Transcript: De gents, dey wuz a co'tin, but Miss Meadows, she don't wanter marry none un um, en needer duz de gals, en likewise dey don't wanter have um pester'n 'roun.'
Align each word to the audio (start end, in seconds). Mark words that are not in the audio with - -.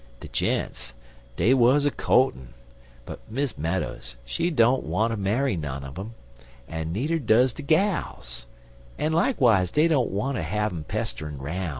De 0.19 0.27
gents, 0.29 0.95
dey 1.35 1.53
wuz 1.53 1.81
a 1.85 1.91
co'tin, 1.91 2.55
but 3.05 3.19
Miss 3.29 3.55
Meadows, 3.55 4.15
she 4.25 4.49
don't 4.49 4.81
wanter 4.81 5.15
marry 5.15 5.55
none 5.55 5.83
un 5.83 5.93
um, 5.95 6.15
en 6.67 6.91
needer 6.91 7.19
duz 7.19 7.53
de 7.53 7.61
gals, 7.61 8.47
en 8.97 9.13
likewise 9.13 9.69
dey 9.69 9.87
don't 9.87 10.09
wanter 10.09 10.41
have 10.41 10.71
um 10.71 10.83
pester'n 10.87 11.37
'roun.' 11.37 11.69